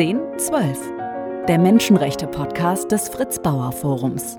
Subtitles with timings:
[0.00, 4.38] 1012, der Menschenrechte-Podcast des Fritz Bauer Forums.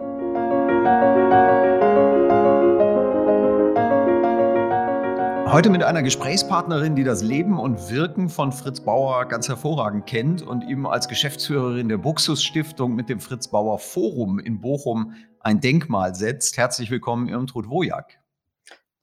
[5.53, 10.41] Heute mit einer Gesprächspartnerin, die das Leben und Wirken von Fritz Bauer ganz hervorragend kennt
[10.41, 15.59] und ihm als Geschäftsführerin der Buxus Stiftung mit dem Fritz Bauer Forum in Bochum ein
[15.59, 16.57] Denkmal setzt.
[16.57, 18.17] Herzlich willkommen, Irmtrud Wojak.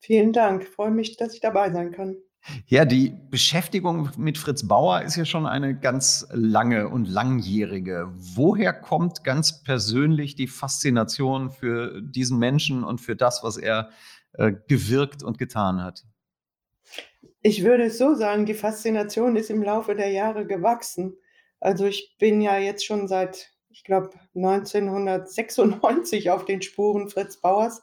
[0.00, 0.63] Vielen Dank.
[0.64, 2.17] Ich freue mich, dass ich dabei sein kann.
[2.66, 8.11] Ja, die Beschäftigung mit Fritz Bauer ist ja schon eine ganz lange und langjährige.
[8.17, 13.90] Woher kommt ganz persönlich die Faszination für diesen Menschen und für das, was er
[14.32, 16.04] äh, gewirkt und getan hat?
[17.43, 21.16] Ich würde es so sagen, die Faszination ist im Laufe der Jahre gewachsen.
[21.61, 27.82] Also ich bin ja jetzt schon seit, ich glaube, 1996 auf den Spuren Fritz Bauers,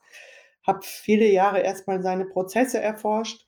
[0.65, 3.45] habe viele Jahre erstmal seine Prozesse erforscht.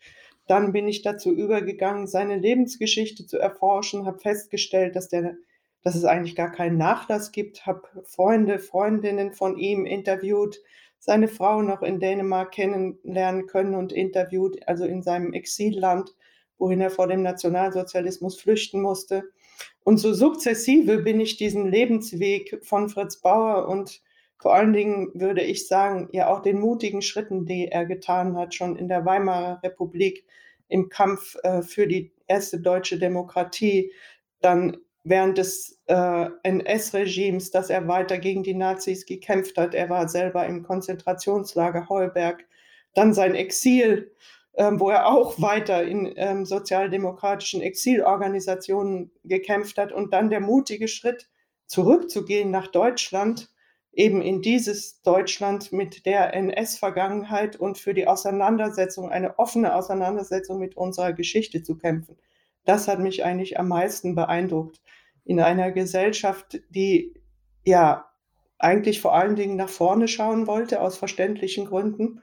[0.48, 5.36] Dann bin ich dazu übergegangen, seine Lebensgeschichte zu erforschen, habe festgestellt, dass, der,
[5.84, 10.62] dass es eigentlich gar keinen Nachlass gibt, habe Freunde, Freundinnen von ihm interviewt,
[11.00, 16.16] seine Frau noch in Dänemark kennenlernen können und interviewt, also in seinem Exilland,
[16.58, 19.24] wohin er vor dem Nationalsozialismus flüchten musste.
[19.84, 24.02] Und so sukzessive bin ich diesen Lebensweg von Fritz Bauer und
[24.40, 28.54] vor allen Dingen würde ich sagen, ja auch den mutigen Schritten, die er getan hat,
[28.54, 30.26] schon in der Weimarer Republik
[30.68, 33.92] im Kampf äh, für die erste deutsche Demokratie,
[34.42, 39.74] dann während des äh, NS-Regimes, dass er weiter gegen die Nazis gekämpft hat.
[39.74, 42.46] Er war selber im Konzentrationslager Heuberg.
[42.94, 44.12] Dann sein Exil,
[44.54, 49.92] äh, wo er auch weiter in ähm, sozialdemokratischen Exilorganisationen gekämpft hat.
[49.92, 51.30] Und dann der mutige Schritt,
[51.68, 53.50] zurückzugehen nach Deutschland,
[53.98, 60.78] eben in dieses Deutschland mit der NS-Vergangenheit und für die Auseinandersetzung, eine offene Auseinandersetzung mit
[60.78, 62.16] unserer Geschichte zu kämpfen.
[62.64, 64.82] Das hat mich eigentlich am meisten beeindruckt
[65.26, 67.16] in einer Gesellschaft, die
[67.66, 68.06] ja
[68.60, 72.22] eigentlich vor allen Dingen nach vorne schauen wollte, aus verständlichen Gründen,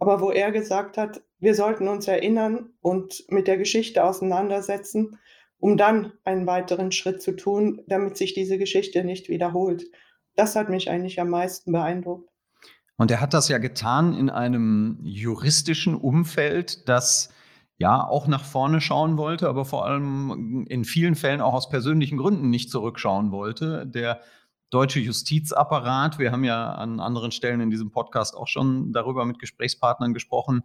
[0.00, 5.20] aber wo er gesagt hat, wir sollten uns erinnern und mit der Geschichte auseinandersetzen,
[5.60, 9.84] um dann einen weiteren Schritt zu tun, damit sich diese Geschichte nicht wiederholt.
[10.36, 12.28] Das hat mich eigentlich am meisten beeindruckt.
[12.96, 17.30] Und er hat das ja getan in einem juristischen Umfeld, das
[17.78, 22.18] ja auch nach vorne schauen wollte, aber vor allem in vielen Fällen auch aus persönlichen
[22.18, 23.86] Gründen nicht zurückschauen wollte.
[23.86, 24.20] Der
[24.70, 29.38] deutsche Justizapparat, wir haben ja an anderen Stellen in diesem Podcast auch schon darüber mit
[29.38, 30.62] Gesprächspartnern gesprochen,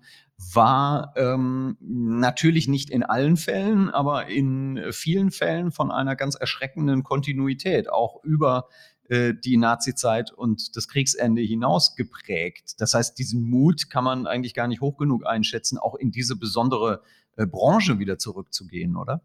[0.53, 7.03] war ähm, natürlich nicht in allen Fällen, aber in vielen Fällen von einer ganz erschreckenden
[7.03, 8.69] Kontinuität, auch über
[9.09, 12.75] äh, die Nazizeit und das Kriegsende hinaus geprägt.
[12.79, 16.35] Das heißt, diesen Mut kann man eigentlich gar nicht hoch genug einschätzen, auch in diese
[16.35, 17.01] besondere
[17.37, 19.21] äh, Branche wieder zurückzugehen, oder?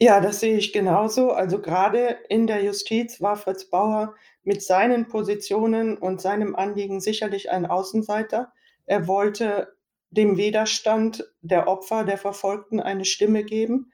[0.00, 1.32] Ja, das sehe ich genauso.
[1.32, 4.14] Also gerade in der Justiz war Fritz Bauer
[4.44, 8.52] mit seinen Positionen und seinem Anliegen sicherlich ein Außenseiter.
[8.86, 9.74] Er wollte
[10.10, 13.92] dem Widerstand der Opfer, der Verfolgten eine Stimme geben,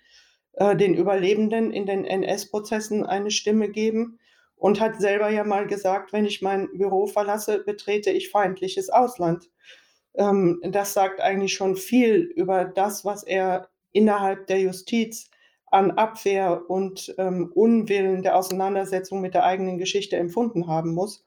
[0.53, 4.19] äh, den Überlebenden in den NS-Prozessen eine Stimme geben
[4.57, 9.51] und hat selber ja mal gesagt, wenn ich mein Büro verlasse, betrete ich feindliches Ausland.
[10.15, 15.31] Ähm, das sagt eigentlich schon viel über das, was er innerhalb der Justiz
[15.67, 21.27] an Abwehr und ähm, Unwillen der Auseinandersetzung mit der eigenen Geschichte empfunden haben muss.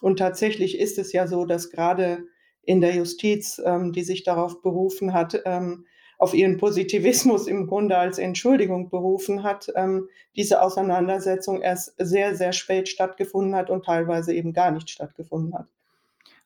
[0.00, 2.24] Und tatsächlich ist es ja so, dass gerade
[2.62, 5.86] in der Justiz, ähm, die sich darauf berufen hat, ähm,
[6.18, 12.52] auf ihren Positivismus im Grunde als Entschuldigung berufen hat, ähm, diese Auseinandersetzung erst sehr, sehr
[12.52, 15.66] spät stattgefunden hat und teilweise eben gar nicht stattgefunden hat.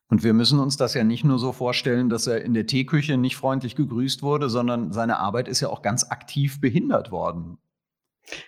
[0.09, 3.17] Und wir müssen uns das ja nicht nur so vorstellen, dass er in der Teeküche
[3.17, 7.57] nicht freundlich gegrüßt wurde, sondern seine Arbeit ist ja auch ganz aktiv behindert worden.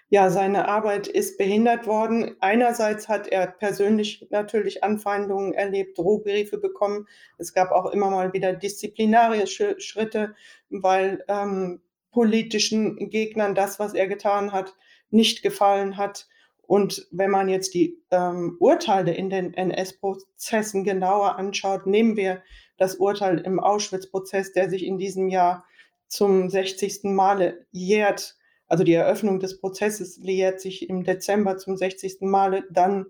[0.09, 2.35] Ja, seine Arbeit ist behindert worden.
[2.39, 7.07] Einerseits hat er persönlich natürlich Anfeindungen erlebt, Drohbriefe bekommen.
[7.37, 10.35] Es gab auch immer mal wieder disziplinarische Schritte,
[10.69, 11.81] weil ähm,
[12.11, 14.73] politischen Gegnern das, was er getan hat,
[15.09, 16.27] nicht gefallen hat.
[16.61, 22.41] Und wenn man jetzt die ähm, Urteile in den NS-Prozessen genauer anschaut, nehmen wir
[22.77, 25.65] das Urteil im Auschwitz-Prozess, der sich in diesem Jahr
[26.07, 27.03] zum 60.
[27.03, 32.17] Male jährt, also die Eröffnung des Prozesses lehrt sich im Dezember zum 60.
[32.21, 33.07] Male, dann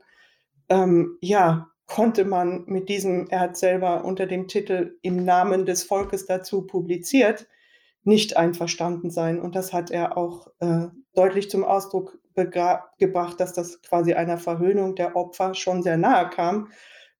[0.69, 5.83] ähm, ja, konnte man mit diesem, er hat selber unter dem Titel im Namen des
[5.83, 7.47] Volkes dazu publiziert,
[8.03, 9.39] nicht einverstanden sein.
[9.39, 14.95] Und das hat er auch äh, deutlich zum Ausdruck gebracht, dass das quasi einer Verhöhnung
[14.95, 16.69] der Opfer schon sehr nahe kam,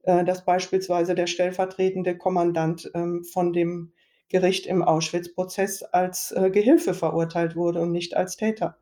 [0.03, 3.93] äh, dass beispielsweise der stellvertretende Kommandant ähm, von dem
[4.30, 8.77] Gericht im Auschwitz-Prozess als äh, Gehilfe verurteilt wurde und nicht als Täter.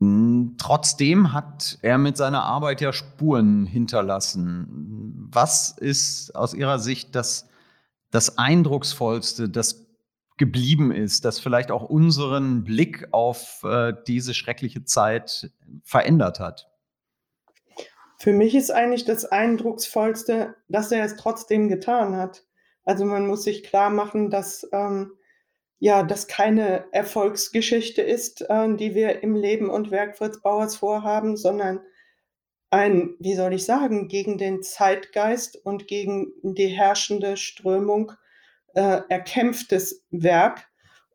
[0.00, 5.28] Ähm, trotzdem hat er mit seiner Arbeit ja Spuren hinterlassen.
[5.32, 7.48] Was ist aus Ihrer Sicht das,
[8.10, 9.86] das Eindrucksvollste, das
[10.36, 15.50] geblieben ist, das vielleicht auch unseren Blick auf äh, diese schreckliche Zeit
[15.82, 16.68] verändert hat?
[18.18, 22.45] Für mich ist eigentlich das Eindrucksvollste, dass er es trotzdem getan hat.
[22.86, 25.12] Also man muss sich klar machen, dass ähm,
[25.78, 31.36] ja, das keine Erfolgsgeschichte ist, äh, die wir im Leben und Werk Fritz Bauers vorhaben,
[31.36, 31.80] sondern
[32.70, 38.12] ein, wie soll ich sagen, gegen den Zeitgeist und gegen die herrschende Strömung
[38.74, 40.68] äh, erkämpftes Werk.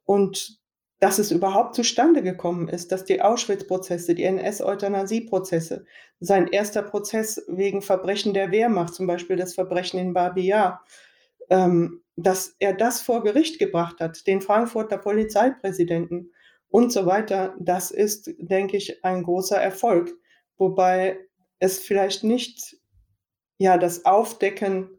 [0.03, 0.59] Und
[0.99, 5.85] dass es überhaupt zustande gekommen ist, dass die Auschwitz-Prozesse, die NS-Euthanasie-Prozesse,
[6.19, 10.85] sein erster Prozess wegen Verbrechen der Wehrmacht, zum Beispiel das Verbrechen in Babi Yar,
[11.51, 16.31] ähm, dass er das vor Gericht gebracht hat, den Frankfurter Polizeipräsidenten
[16.69, 20.13] und so weiter, das ist, denke ich, ein großer Erfolg.
[20.57, 21.19] Wobei
[21.59, 22.77] es vielleicht nicht
[23.57, 24.89] ja das Aufdecken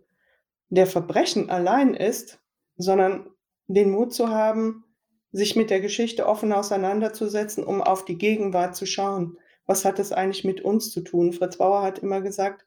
[0.68, 2.38] der Verbrechen allein ist,
[2.76, 3.30] sondern
[3.66, 4.84] den Mut zu haben,
[5.32, 9.38] sich mit der Geschichte offen auseinanderzusetzen, um auf die Gegenwart zu schauen.
[9.64, 11.32] Was hat es eigentlich mit uns zu tun?
[11.32, 12.66] Fritz Bauer hat immer gesagt,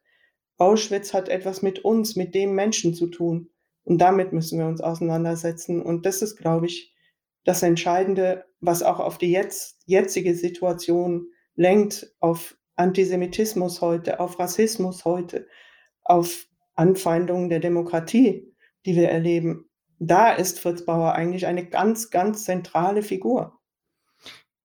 [0.58, 3.52] Auschwitz hat etwas mit uns, mit dem Menschen zu tun.
[3.86, 5.82] Und damit müssen wir uns auseinandersetzen.
[5.82, 6.94] Und das ist, glaube ich,
[7.46, 15.06] das Entscheidende, was auch auf die jetzt, jetzige Situation lenkt, auf Antisemitismus heute, auf Rassismus
[15.06, 15.48] heute,
[16.04, 18.54] auf Anfeindungen der Demokratie,
[18.86, 23.60] die wir erleben da ist Fritz Bauer eigentlich eine ganz, ganz zentrale Figur.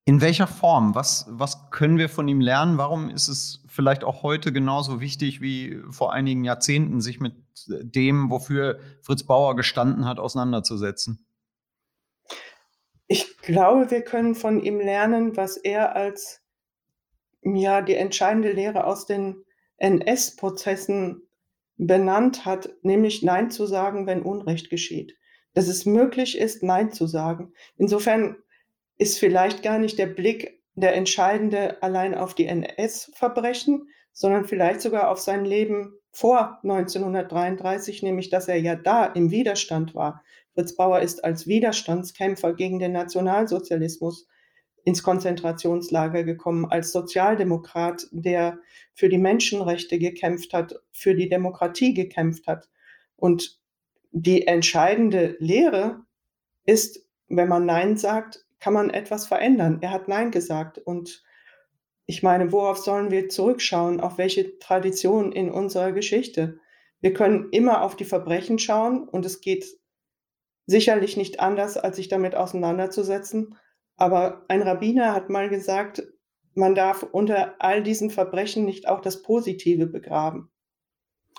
[0.04, 0.94] In welcher Form?
[0.94, 2.78] Was, was können wir von ihm lernen?
[2.78, 7.34] Warum ist es vielleicht auch heute genauso wichtig wie vor einigen Jahrzehnten, sich mit
[7.66, 11.26] dem, wofür Fritz Bauer gestanden hat, auseinanderzusetzen?
[13.06, 16.40] Ich glaube, wir können von ihm lernen, was er als
[17.42, 19.44] ja, die entscheidende Lehre aus den
[19.78, 21.22] NS-Prozessen
[21.76, 25.16] benannt hat, nämlich Nein zu sagen, wenn Unrecht geschieht
[25.54, 27.52] dass es möglich ist, Nein zu sagen.
[27.76, 28.36] Insofern
[29.00, 35.10] ist vielleicht gar nicht der Blick der entscheidende allein auf die NS-Verbrechen, sondern vielleicht sogar
[35.10, 40.22] auf sein Leben vor 1933, nämlich dass er ja da im Widerstand war.
[40.52, 44.28] Fritz Bauer ist als Widerstandskämpfer gegen den Nationalsozialismus
[44.84, 48.58] ins Konzentrationslager gekommen, als Sozialdemokrat, der
[48.92, 52.68] für die Menschenrechte gekämpft hat, für die Demokratie gekämpft hat.
[53.16, 53.58] Und
[54.10, 56.02] die entscheidende Lehre
[56.66, 59.78] ist, wenn man Nein sagt, kann man etwas verändern.
[59.80, 60.78] Er hat Nein gesagt.
[60.78, 61.24] Und
[62.06, 64.00] ich meine, worauf sollen wir zurückschauen?
[64.00, 66.58] Auf welche Tradition in unserer Geschichte?
[67.00, 69.64] Wir können immer auf die Verbrechen schauen und es geht
[70.66, 73.56] sicherlich nicht anders, als sich damit auseinanderzusetzen.
[73.96, 76.02] Aber ein Rabbiner hat mal gesagt,
[76.54, 80.50] man darf unter all diesen Verbrechen nicht auch das Positive begraben.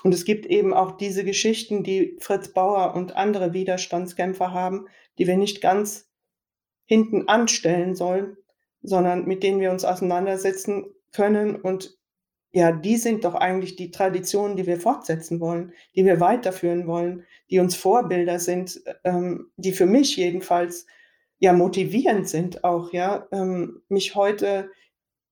[0.02, 4.86] Und es gibt eben auch diese Geschichten, die Fritz Bauer und andere Widerstandskämpfer haben,
[5.18, 6.11] die wir nicht ganz
[6.92, 8.36] hinten anstellen sollen,
[8.82, 11.56] sondern mit denen wir uns auseinandersetzen können.
[11.56, 11.96] Und
[12.52, 17.24] ja, die sind doch eigentlich die Traditionen, die wir fortsetzen wollen, die wir weiterführen wollen,
[17.48, 20.86] die uns Vorbilder sind, ähm, die für mich jedenfalls
[21.38, 24.70] ja motivierend sind auch, ja, ähm, mich heute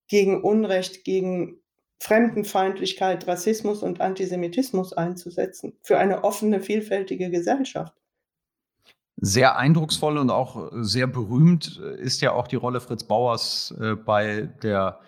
[0.09, 1.61] gegen Unrecht, gegen
[1.99, 8.00] Fremdenfeindlichkeit, Rassismus und Antisemitismus einzusetzen für eine offene, vielfältige Gesellschaft.
[9.23, 14.49] Sehr eindrucksvoll und auch sehr berühmt ist ja auch die Rolle Fritz Bauers äh, bei
[14.63, 15.01] der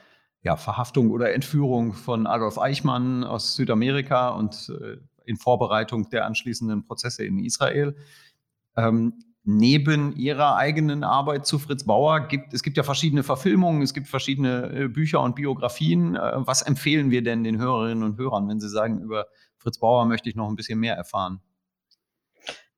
[0.43, 6.85] ja, Verhaftung oder Entführung von Adolf Eichmann aus Südamerika und äh, in Vorbereitung der anschließenden
[6.85, 7.97] Prozesse in Israel.
[8.77, 9.15] Ähm,
[9.45, 14.09] neben ihrer eigenen Arbeit zu Fritz Bauer gibt es gibt ja verschiedene Verfilmungen, es gibt
[14.09, 16.17] verschiedene äh, Bücher und Biografien.
[16.17, 19.27] Äh, was empfehlen wir denn den Hörerinnen und Hörern, wenn sie sagen, über
[19.57, 21.41] Fritz Bauer möchte ich noch ein bisschen mehr erfahren?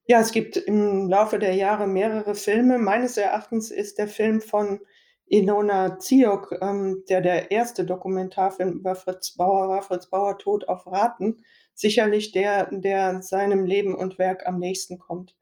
[0.06, 2.78] Ja, es gibt im Laufe der Jahre mehrere Filme.
[2.78, 4.80] Meines Erachtens ist der Film von
[5.26, 10.86] Ilona Ziok, ähm, der der erste Dokumentarfilm über Fritz Bauer war, Fritz Bauer Tod auf
[10.86, 11.42] Raten,
[11.72, 15.36] sicherlich der, der seinem Leben und Werk am nächsten kommt.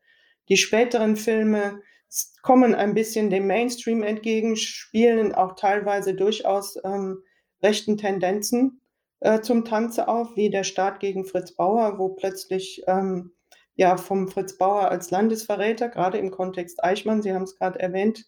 [0.49, 1.81] Die späteren Filme
[2.43, 7.25] kommen ein bisschen dem Mainstream entgegen, spielen auch teilweise durchaus ähm,
[7.65, 8.81] rechten Tendenzen
[9.19, 13.33] äh, zum Tanze auf, wie der Staat gegen Fritz Bauer, wo plötzlich ähm,
[13.77, 18.27] ja vom Fritz Bauer als Landesverräter, gerade im Kontext Eichmann, Sie haben es gerade erwähnt,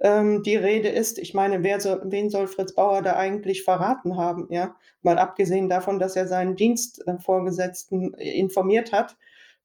[0.00, 1.18] ähm, die Rede ist.
[1.18, 4.48] Ich meine, wer soll, wen soll Fritz Bauer da eigentlich verraten haben?
[4.50, 9.16] Ja, mal abgesehen davon, dass er seinen Dienstvorgesetzten informiert hat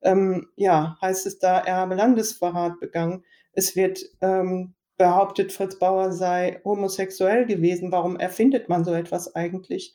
[0.02, 3.24] ähm, ja, heißt es da, er habe Landesverrat begangen.
[3.54, 7.92] Es wird ähm, behauptet, Fritz Bauer sei homosexuell gewesen.
[7.92, 9.94] Warum erfindet man so etwas eigentlich?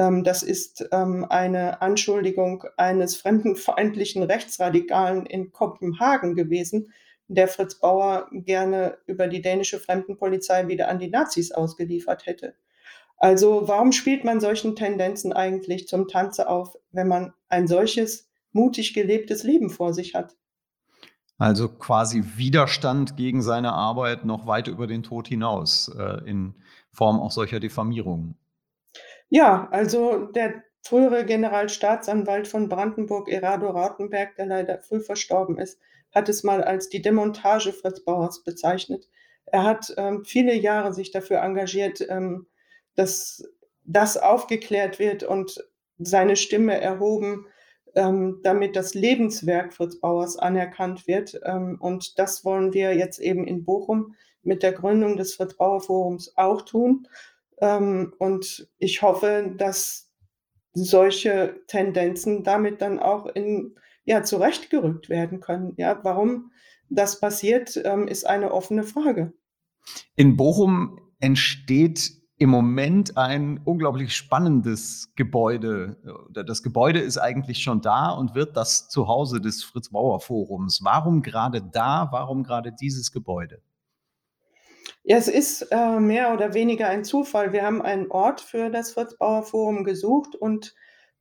[0.00, 6.90] Ähm, das ist ähm, eine Anschuldigung eines fremdenfeindlichen Rechtsradikalen in Kopenhagen gewesen,
[7.28, 12.54] der Fritz Bauer gerne über die dänische Fremdenpolizei wieder an die Nazis ausgeliefert hätte.
[13.18, 18.94] Also warum spielt man solchen Tendenzen eigentlich zum Tanze auf, wenn man ein solches mutig
[18.94, 20.34] gelebtes Leben vor sich hat?
[21.36, 26.54] Also quasi Widerstand gegen seine Arbeit noch weit über den Tod hinaus, äh, in
[26.90, 28.36] Form auch solcher Diffamierungen.
[29.30, 35.78] Ja, also der frühere Generalstaatsanwalt von Brandenburg, Erado Rautenberg, der leider früh verstorben ist,
[36.12, 39.08] hat es mal als die Demontage Fritz Bauers bezeichnet.
[39.46, 42.46] Er hat ähm, viele Jahre sich dafür engagiert, ähm,
[42.96, 43.44] dass
[43.84, 45.64] das aufgeklärt wird und
[45.98, 47.46] seine Stimme erhoben,
[47.94, 51.40] ähm, damit das Lebenswerk Fritz Bauers anerkannt wird.
[51.44, 55.80] Ähm, und das wollen wir jetzt eben in Bochum mit der Gründung des Fritz Bauer
[55.80, 57.06] Forums auch tun.
[57.60, 60.10] Ähm, und ich hoffe, dass
[60.72, 63.74] solche Tendenzen damit dann auch in,
[64.04, 65.74] ja, zurechtgerückt werden können.
[65.76, 66.52] Ja, warum
[66.88, 69.32] das passiert, ähm, ist eine offene Frage.
[70.16, 75.98] In Bochum entsteht im Moment ein unglaublich spannendes Gebäude.
[76.32, 80.80] Das Gebäude ist eigentlich schon da und wird das Zuhause des Fritz Bauer Forums.
[80.82, 82.08] Warum gerade da?
[82.12, 83.60] Warum gerade dieses Gebäude?
[85.02, 87.52] Ja, es ist äh, mehr oder weniger ein Zufall.
[87.52, 90.74] Wir haben einen Ort für das Fritz-Bauer-Forum gesucht und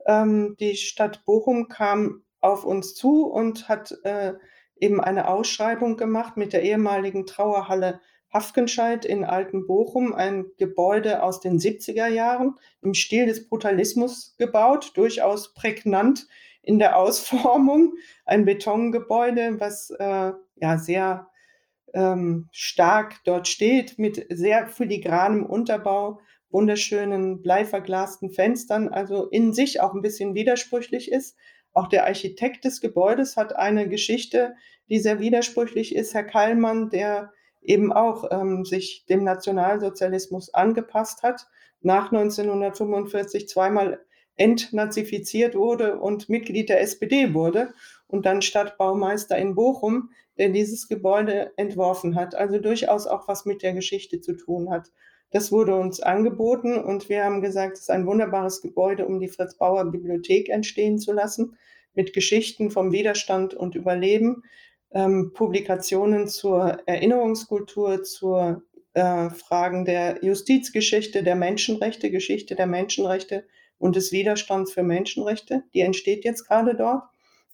[0.05, 4.33] ähm, die Stadt Bochum kam auf uns zu und hat äh,
[4.79, 7.99] eben eine Ausschreibung gemacht mit der ehemaligen Trauerhalle
[8.31, 14.91] Hafkenscheid in Alten Bochum, ein Gebäude aus den 70er Jahren im Stil des Brutalismus gebaut,
[14.95, 16.27] durchaus prägnant
[16.61, 17.93] in der Ausformung,
[18.25, 21.27] ein Betongebäude, was äh, ja sehr
[21.93, 26.19] ähm, stark dort steht, mit sehr filigranem Unterbau,
[26.51, 31.37] wunderschönen bleiverglasten Fenstern, also in sich auch ein bisschen widersprüchlich ist.
[31.73, 34.55] Auch der Architekt des Gebäudes hat eine Geschichte,
[34.89, 36.13] die sehr widersprüchlich ist.
[36.13, 37.31] Herr Kallmann, der
[37.61, 41.47] eben auch ähm, sich dem Nationalsozialismus angepasst hat,
[41.81, 43.99] nach 1945 zweimal
[44.35, 47.73] entnazifiziert wurde und Mitglied der SPD wurde
[48.09, 52.35] und dann Stadtbaumeister in Bochum, der dieses Gebäude entworfen hat.
[52.35, 54.91] Also durchaus auch was mit der Geschichte zu tun hat.
[55.31, 59.27] Das wurde uns angeboten und wir haben gesagt, es ist ein wunderbares Gebäude, um die
[59.27, 61.55] Fritz Bauer Bibliothek entstehen zu lassen,
[61.93, 64.43] mit Geschichten vom Widerstand und Überleben,
[64.91, 68.63] ähm, Publikationen zur Erinnerungskultur, zur
[68.93, 73.45] äh, Fragen der Justizgeschichte, der Menschenrechte, Geschichte der Menschenrechte
[73.77, 75.63] und des Widerstands für Menschenrechte.
[75.75, 77.03] Die entsteht jetzt gerade dort.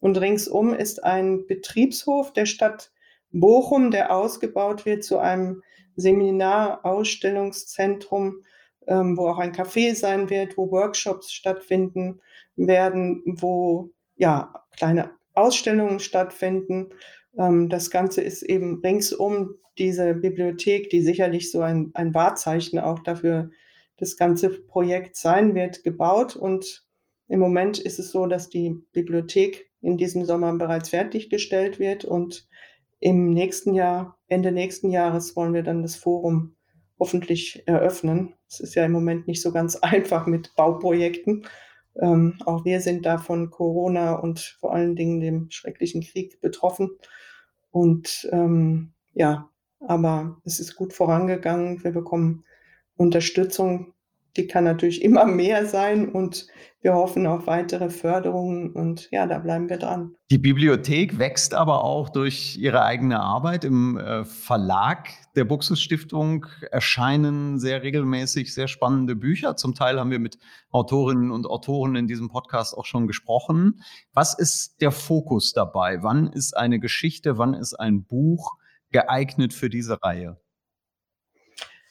[0.06, 2.92] Und ringsum ist ein Betriebshof der Stadt
[3.32, 5.64] Bochum, der ausgebaut wird zu einem
[5.96, 8.44] Seminar-Ausstellungszentrum,
[8.86, 12.22] ähm, wo auch ein Café sein wird, wo Workshops stattfinden
[12.56, 16.90] werden, wo ja kleine Ausstellungen stattfinden.
[17.36, 23.00] Ähm, das Ganze ist eben ringsum diese Bibliothek, die sicherlich so ein, ein Wahrzeichen auch
[23.00, 23.50] dafür
[23.98, 26.36] das ganze Projekt sein wird, gebaut.
[26.36, 26.85] Und
[27.28, 32.06] im Moment ist es so, dass die Bibliothek in diesem Sommer bereits fertiggestellt wird.
[32.06, 32.48] Und
[33.00, 36.56] im nächsten Jahr, Ende nächsten Jahres, wollen wir dann das Forum
[37.00, 38.36] hoffentlich eröffnen.
[38.48, 41.46] Es ist ja im Moment nicht so ganz einfach mit Bauprojekten.
[42.00, 46.92] Ähm, auch wir sind da von Corona und vor allen Dingen dem schrecklichen Krieg betroffen.
[47.72, 51.84] Und ähm, ja, aber es ist gut vorangegangen.
[51.84, 52.44] Wir bekommen
[52.98, 53.94] Unterstützung
[54.38, 56.48] die kann natürlich immer mehr sein und
[56.82, 60.14] wir hoffen auf weitere Förderungen und ja, da bleiben wir dran.
[60.30, 63.64] Die Bibliothek wächst aber auch durch ihre eigene Arbeit.
[63.64, 69.56] Im äh, Verlag der Buxus Stiftung erscheinen sehr regelmäßig sehr spannende Bücher.
[69.56, 70.38] Zum Teil haben wir mit
[70.70, 73.82] Autorinnen und Autoren in diesem Podcast auch schon gesprochen.
[74.14, 76.04] Was ist der Fokus dabei?
[76.04, 78.58] Wann ist eine Geschichte, wann ist ein Buch
[78.92, 80.38] geeignet für diese Reihe?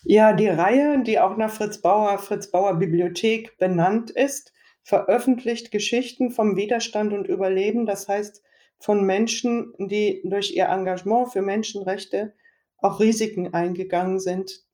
[0.04, 6.30] Ja, die Reihe, die auch nach Fritz Bauer, Fritz Bauer Bibliothek benannt ist, veröffentlicht Geschichten
[6.30, 8.42] vom Widerstand und Überleben, das heißt
[8.78, 12.34] von Menschen, die durch ihr Engagement für Menschenrechte
[12.76, 14.64] auch Risiken eingegangen sind,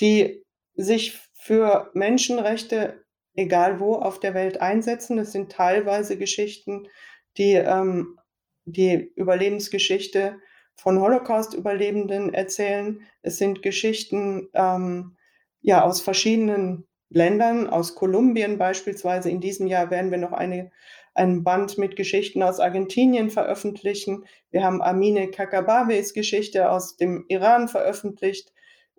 [0.00, 0.42] die
[0.74, 5.18] sich für Menschenrechte, egal wo auf der Welt, einsetzen.
[5.18, 6.88] Es sind teilweise Geschichten,
[7.36, 8.18] die ähm,
[8.64, 10.40] die Überlebensgeschichte
[10.78, 13.02] von Holocaust-Überlebenden erzählen.
[13.22, 15.16] Es sind Geschichten ähm,
[15.60, 19.28] ja, aus verschiedenen Ländern, aus Kolumbien beispielsweise.
[19.28, 20.70] In diesem Jahr werden wir noch eine
[21.18, 24.24] einen Band mit Geschichten aus Argentinien veröffentlichen.
[24.50, 28.52] Wir haben Amine Kakabawes Geschichte aus dem Iran veröffentlicht,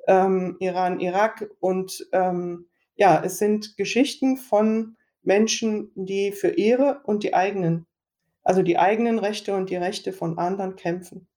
[0.06, 1.50] ähm, Iran, Irak.
[1.62, 7.88] Und ähm, ja, es sind Geschichten von Menschen, die für ihre und die eigenen,
[8.44, 11.29] also die eigenen Rechte und die Rechte von anderen kämpfen.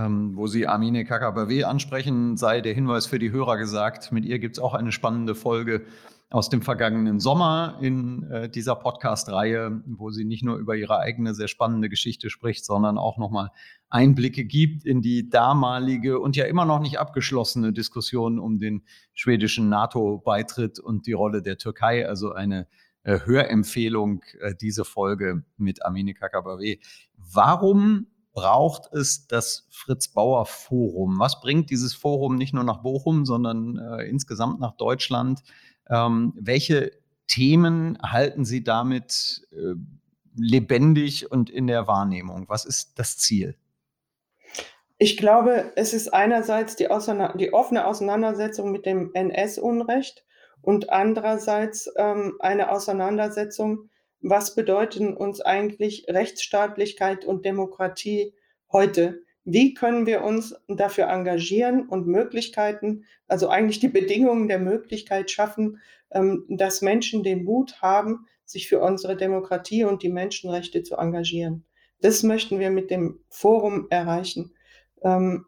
[0.00, 4.38] Ähm, wo Sie Amine Kakabawe ansprechen, sei der Hinweis für die Hörer gesagt, mit ihr
[4.38, 5.84] gibt es auch eine spannende Folge
[6.30, 11.34] aus dem vergangenen Sommer in äh, dieser Podcast-Reihe, wo sie nicht nur über ihre eigene
[11.34, 13.50] sehr spannende Geschichte spricht, sondern auch nochmal
[13.88, 19.68] Einblicke gibt in die damalige und ja immer noch nicht abgeschlossene Diskussion um den schwedischen
[19.68, 22.08] NATO-Beitritt und die Rolle der Türkei.
[22.08, 22.68] Also eine
[23.02, 26.78] äh, Hörempfehlung, äh, diese Folge mit Amine Kakabawe.
[27.16, 31.18] Warum braucht es das Fritz Bauer Forum?
[31.18, 35.42] Was bringt dieses Forum nicht nur nach Bochum, sondern äh, insgesamt nach Deutschland?
[35.88, 36.92] Ähm, welche
[37.26, 39.74] Themen halten Sie damit äh,
[40.36, 42.48] lebendig und in der Wahrnehmung?
[42.48, 43.56] Was ist das Ziel?
[44.98, 46.88] Ich glaube, es ist einerseits die,
[47.38, 50.24] die offene Auseinandersetzung mit dem NS-Unrecht
[50.60, 53.88] und andererseits ähm, eine Auseinandersetzung,
[54.20, 58.34] was bedeuten uns eigentlich Rechtsstaatlichkeit und Demokratie
[58.70, 59.22] heute?
[59.44, 65.80] Wie können wir uns dafür engagieren und Möglichkeiten, also eigentlich die Bedingungen der Möglichkeit schaffen,
[66.10, 71.64] ähm, dass Menschen den Mut haben, sich für unsere Demokratie und die Menschenrechte zu engagieren?
[72.02, 74.54] Das möchten wir mit dem Forum erreichen.
[75.02, 75.46] Ähm,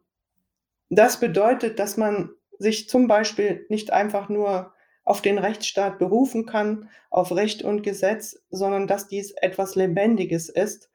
[0.89, 4.73] das bedeutet, dass man sich zum Beispiel nicht einfach nur
[5.05, 10.91] auf den Rechtsstaat berufen kann, auf Recht und Gesetz, sondern dass dies etwas Lebendiges ist,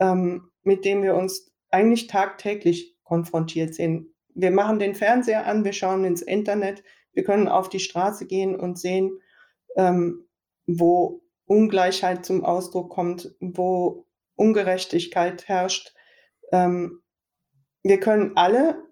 [0.00, 4.14] ähm, mit dem wir uns eigentlich tagtäglich konfrontiert sehen.
[4.34, 8.58] Wir machen den Fernseher an, wir schauen ins Internet, wir können auf die Straße gehen
[8.58, 9.18] und sehen,
[9.76, 10.28] ähm,
[10.66, 15.94] wo Ungleichheit zum Ausdruck kommt, wo Ungerechtigkeit herrscht.
[16.52, 17.02] Ähm,
[17.82, 18.82] wir können alle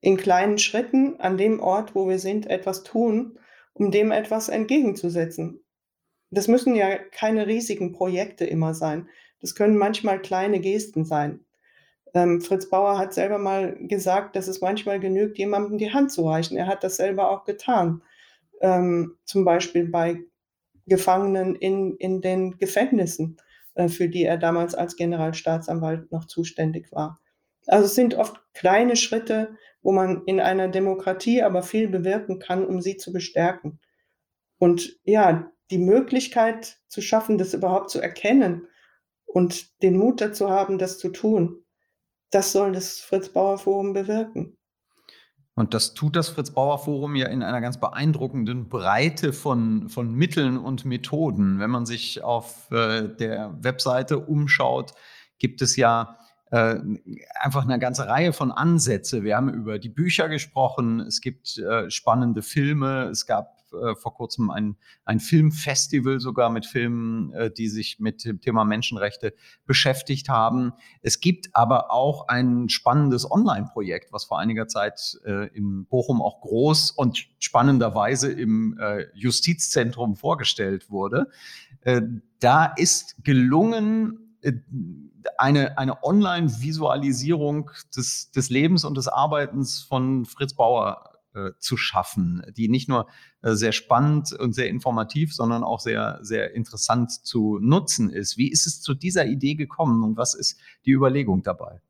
[0.00, 3.38] in kleinen Schritten an dem Ort, wo wir sind, etwas tun,
[3.78, 5.60] um dem etwas entgegenzusetzen.
[6.30, 9.08] Das müssen ja keine riesigen Projekte immer sein.
[9.40, 11.44] Das können manchmal kleine Gesten sein.
[12.14, 16.26] Ähm, Fritz Bauer hat selber mal gesagt, dass es manchmal genügt, jemandem die Hand zu
[16.26, 16.56] reichen.
[16.56, 18.02] Er hat das selber auch getan.
[18.60, 20.20] Ähm, zum Beispiel bei
[20.86, 23.36] Gefangenen in, in den Gefängnissen,
[23.74, 27.20] äh, für die er damals als Generalstaatsanwalt noch zuständig war.
[27.66, 32.66] Also es sind oft kleine Schritte, wo man in einer Demokratie aber viel bewirken kann,
[32.66, 33.78] um sie zu bestärken.
[34.58, 38.66] Und ja, die Möglichkeit zu schaffen, das überhaupt zu erkennen
[39.26, 41.62] und den Mut dazu haben, das zu tun,
[42.32, 44.58] das soll das Fritz Bauer Forum bewirken.
[45.54, 50.12] Und das tut das Fritz Bauer Forum ja in einer ganz beeindruckenden Breite von, von
[50.12, 51.60] Mitteln und Methoden.
[51.60, 54.94] Wenn man sich auf äh, der Webseite umschaut,
[55.38, 56.18] gibt es ja
[56.50, 56.76] äh,
[57.40, 59.22] einfach eine ganze Reihe von Ansätze.
[59.24, 64.14] Wir haben über die Bücher gesprochen, es gibt äh, spannende Filme, es gab äh, vor
[64.14, 69.34] kurzem ein, ein Filmfestival sogar mit Filmen, äh, die sich mit dem Thema Menschenrechte
[69.66, 70.72] beschäftigt haben.
[71.02, 76.40] Es gibt aber auch ein spannendes Online-Projekt, was vor einiger Zeit äh, in Bochum auch
[76.40, 81.28] groß und spannenderweise im äh, Justizzentrum vorgestellt wurde.
[82.40, 84.25] da ist gelungen,
[85.38, 92.42] eine, eine Online-Visualisierung des, des Lebens und des Arbeitens von Fritz Bauer äh, zu schaffen,
[92.56, 93.08] die nicht nur
[93.42, 98.38] äh, sehr spannend und sehr informativ, sondern auch sehr, sehr interessant zu nutzen ist.
[98.38, 101.80] Wie ist es zu dieser Idee gekommen und was ist die Überlegung dabei?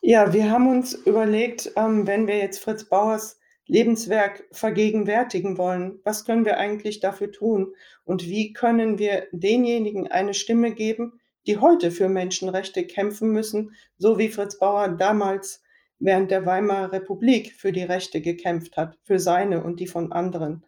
[0.00, 6.24] Ja, wir haben uns überlegt, ähm, wenn wir jetzt Fritz Bauers Lebenswerk vergegenwärtigen wollen, was
[6.24, 11.90] können wir eigentlich dafür tun und wie können wir denjenigen eine Stimme geben, die heute
[11.90, 15.62] für Menschenrechte kämpfen müssen, so wie Fritz Bauer damals
[15.98, 20.64] während der Weimarer Republik für die Rechte gekämpft hat, für seine und die von anderen.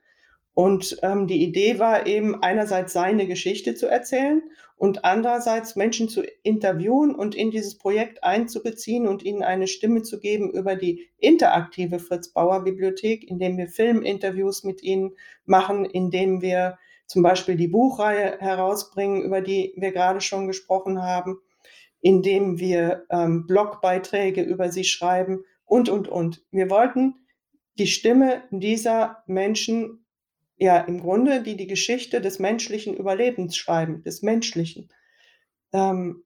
[0.55, 4.43] Und ähm, die Idee war eben einerseits seine Geschichte zu erzählen
[4.77, 10.19] und andererseits Menschen zu interviewen und in dieses Projekt einzubeziehen und ihnen eine Stimme zu
[10.19, 15.13] geben über die interaktive Fritz Bauer Bibliothek, indem wir Filminterviews mit ihnen
[15.45, 21.39] machen, indem wir zum Beispiel die Buchreihe herausbringen, über die wir gerade schon gesprochen haben,
[22.01, 26.45] indem wir ähm, Blogbeiträge über sie schreiben und, und, und.
[26.51, 27.15] Wir wollten
[27.79, 30.05] die Stimme dieser Menschen,
[30.59, 34.89] ja im Grunde, die die Geschichte des menschlichen Überlebens schreiben, des Menschlichen,
[35.73, 36.25] ähm,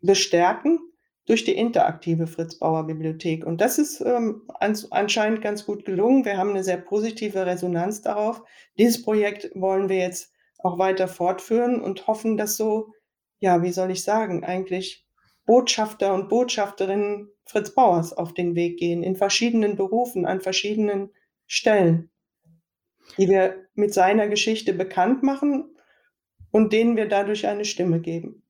[0.00, 0.80] bestärken
[1.26, 3.44] durch die interaktive Fritz Bauer Bibliothek.
[3.44, 4.42] Und das ist ähm,
[4.90, 6.24] anscheinend ganz gut gelungen.
[6.24, 8.42] Wir haben eine sehr positive Resonanz darauf.
[8.78, 12.92] Dieses Projekt wollen wir jetzt auch weiter fortführen und hoffen, dass so,
[13.40, 15.04] ja, wie soll ich sagen, eigentlich
[15.46, 21.10] Botschafter und Botschafterinnen Fritz Bauers auf den Weg gehen, in verschiedenen Berufen, an verschiedenen
[21.46, 22.10] Stellen,
[23.18, 25.76] die wir mit seiner Geschichte bekannt machen
[26.50, 28.42] und denen wir dadurch eine Stimme geben.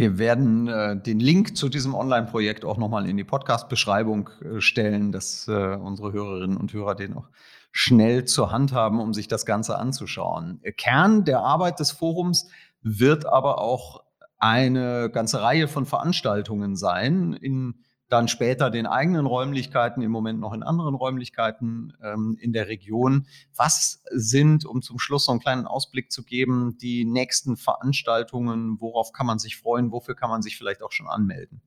[0.00, 5.12] Wir werden äh, den Link zu diesem Online-Projekt auch nochmal in die Podcast-Beschreibung äh, stellen,
[5.12, 7.28] dass äh, unsere Hörerinnen und Hörer den auch
[7.70, 10.62] schnell zur Hand haben, um sich das Ganze anzuschauen.
[10.78, 12.48] Kern der Arbeit des Forums
[12.80, 14.02] wird aber auch
[14.38, 20.52] eine ganze Reihe von Veranstaltungen sein, in dann später den eigenen Räumlichkeiten, im Moment noch
[20.52, 23.26] in anderen Räumlichkeiten ähm, in der Region.
[23.56, 28.80] Was sind, um zum Schluss so einen kleinen Ausblick zu geben, die nächsten Veranstaltungen?
[28.80, 29.92] Worauf kann man sich freuen?
[29.92, 31.62] Wofür kann man sich vielleicht auch schon anmelden?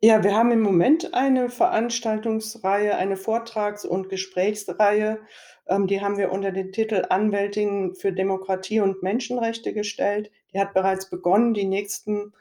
[0.00, 5.18] Ja, wir haben im Moment eine Veranstaltungsreihe, eine Vortrags- und Gesprächsreihe.
[5.66, 10.30] Ähm, die haben wir unter dem Titel Anwältin für Demokratie und Menschenrechte gestellt.
[10.54, 11.52] Die hat bereits begonnen.
[11.52, 12.32] Die nächsten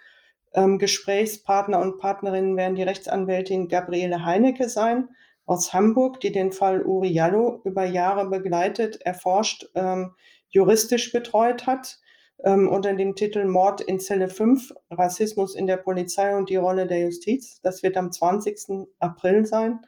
[0.54, 5.10] ähm, Gesprächspartner und Partnerinnen werden die Rechtsanwältin Gabriele Heinecke sein
[5.46, 10.14] aus Hamburg, die den Fall Uri Jallo über Jahre begleitet, erforscht, ähm,
[10.50, 12.00] juristisch betreut hat,
[12.44, 16.86] ähm, unter dem Titel Mord in Zelle 5, Rassismus in der Polizei und die Rolle
[16.86, 17.60] der Justiz.
[17.62, 18.88] Das wird am 20.
[19.00, 19.80] April sein.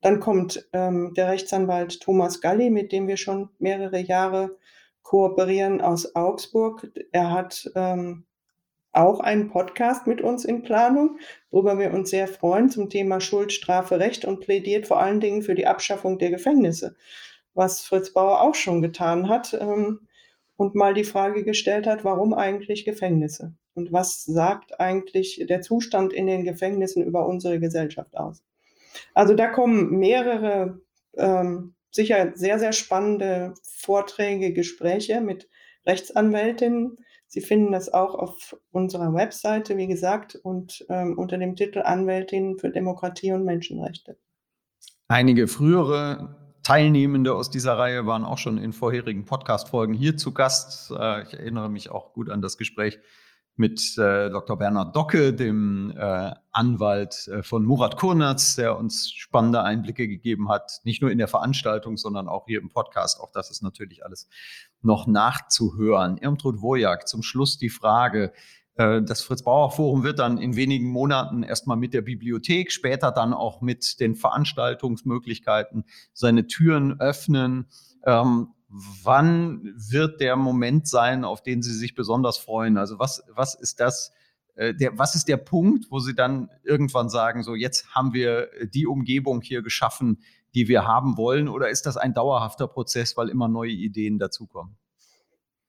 [0.00, 4.56] Dann kommt ähm, der Rechtsanwalt Thomas Galli, mit dem wir schon mehrere Jahre
[5.02, 6.90] kooperieren aus Augsburg.
[7.12, 8.24] Er hat ähm,
[8.92, 11.18] auch einen Podcast mit uns in Planung,
[11.50, 15.42] worüber wir uns sehr freuen zum Thema Schuld, Strafe, Recht und plädiert vor allen Dingen
[15.42, 16.94] für die Abschaffung der Gefängnisse,
[17.54, 20.00] was Fritz Bauer auch schon getan hat ähm,
[20.56, 26.12] und mal die Frage gestellt hat, warum eigentlich Gefängnisse und was sagt eigentlich der Zustand
[26.12, 28.42] in den Gefängnissen über unsere Gesellschaft aus.
[29.14, 30.80] Also da kommen mehrere
[31.16, 35.48] ähm, sicher sehr, sehr spannende Vorträge, Gespräche mit
[35.86, 36.98] Rechtsanwältinnen,
[37.32, 42.58] Sie finden das auch auf unserer Webseite, wie gesagt, und ähm, unter dem Titel Anwältin
[42.58, 44.18] für Demokratie und Menschenrechte.
[45.08, 50.90] Einige frühere Teilnehmende aus dieser Reihe waren auch schon in vorherigen Podcast-Folgen hier zu Gast.
[50.90, 52.98] Äh, ich erinnere mich auch gut an das Gespräch
[53.56, 54.58] mit äh, Dr.
[54.58, 60.80] Bernhard Docke, dem äh, Anwalt äh, von Murat Kurnatz, der uns spannende Einblicke gegeben hat,
[60.84, 63.20] nicht nur in der Veranstaltung, sondern auch hier im Podcast.
[63.20, 64.28] Auch das ist natürlich alles
[64.82, 66.18] noch nachzuhören.
[66.18, 68.32] Irmtrud Wojak, zum Schluss die Frage.
[68.74, 73.60] Äh, das Fritz-Bauer-Forum wird dann in wenigen Monaten erstmal mit der Bibliothek, später dann auch
[73.60, 77.66] mit den Veranstaltungsmöglichkeiten seine Türen öffnen.
[78.04, 82.78] Ähm, wann wird der Moment sein, auf den Sie sich besonders freuen?
[82.78, 84.12] Also was, was ist das,
[84.54, 88.48] äh, der, was ist der Punkt, wo Sie dann irgendwann sagen, so jetzt haben wir
[88.72, 90.22] die Umgebung hier geschaffen,
[90.54, 91.48] die wir haben wollen?
[91.48, 94.76] Oder ist das ein dauerhafter Prozess, weil immer neue Ideen dazukommen?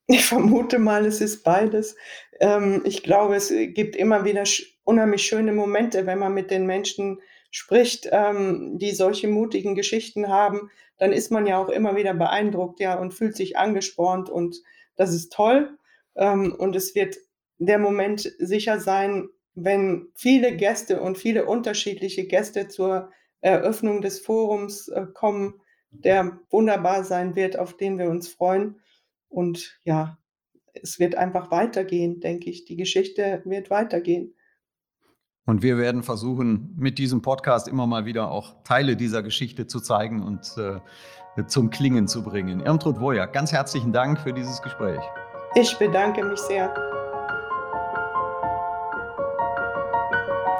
[0.06, 1.96] Ich vermute mal, es ist beides.
[2.38, 4.44] Ähm, ich glaube, es gibt immer wieder
[4.84, 7.20] unheimlich schöne Momente, wenn man mit den Menschen
[7.50, 12.80] spricht, ähm, die solche mutigen Geschichten haben, dann ist man ja auch immer wieder beeindruckt,
[12.80, 14.56] ja, und fühlt sich angespornt und
[14.96, 15.78] das ist toll.
[16.16, 17.16] Ähm, und es wird
[17.58, 23.10] der Moment sicher sein, wenn viele Gäste und viele unterschiedliche Gäste zur
[23.44, 28.80] Eröffnung des Forums äh, kommen, der wunderbar sein wird, auf den wir uns freuen.
[29.28, 30.18] Und ja,
[30.72, 32.64] es wird einfach weitergehen, denke ich.
[32.64, 34.34] Die Geschichte wird weitergehen.
[35.46, 39.78] Und wir werden versuchen, mit diesem Podcast immer mal wieder auch Teile dieser Geschichte zu
[39.80, 42.60] zeigen und äh, zum Klingen zu bringen.
[42.60, 45.02] Irmtrud Woja, ganz herzlichen Dank für dieses Gespräch.
[45.54, 46.74] Ich bedanke mich sehr.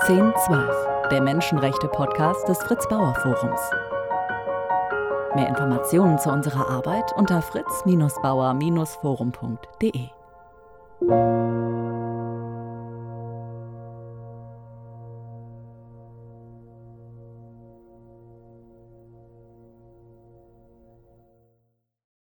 [0.07, 3.61] 1012, der Menschenrechte-Podcast des Fritz-Bauer-Forums.
[5.35, 10.09] Mehr Informationen zu unserer Arbeit unter fritz-bauer-forum.de.